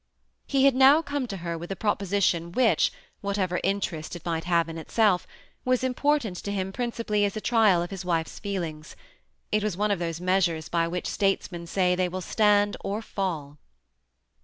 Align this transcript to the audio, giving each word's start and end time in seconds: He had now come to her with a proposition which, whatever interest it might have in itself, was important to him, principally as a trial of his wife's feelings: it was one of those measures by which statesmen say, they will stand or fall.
He 0.47 0.65
had 0.65 0.73
now 0.73 1.03
come 1.03 1.27
to 1.27 1.37
her 1.45 1.55
with 1.59 1.71
a 1.71 1.75
proposition 1.75 2.51
which, 2.53 2.91
whatever 3.19 3.59
interest 3.63 4.15
it 4.15 4.25
might 4.25 4.45
have 4.45 4.67
in 4.67 4.79
itself, 4.79 5.27
was 5.63 5.83
important 5.83 6.37
to 6.37 6.51
him, 6.51 6.71
principally 6.73 7.23
as 7.23 7.37
a 7.37 7.39
trial 7.39 7.83
of 7.83 7.91
his 7.91 8.03
wife's 8.03 8.39
feelings: 8.39 8.95
it 9.51 9.63
was 9.63 9.77
one 9.77 9.91
of 9.91 9.99
those 9.99 10.19
measures 10.19 10.69
by 10.69 10.87
which 10.87 11.05
statesmen 11.05 11.67
say, 11.67 11.93
they 11.93 12.09
will 12.09 12.19
stand 12.21 12.75
or 12.79 13.03
fall. 13.03 13.59